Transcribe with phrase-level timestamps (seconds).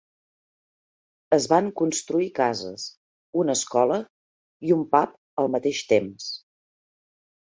[1.35, 2.85] Es van construir cases,
[3.41, 3.97] una escola
[4.71, 6.27] i un pub al mateix temps.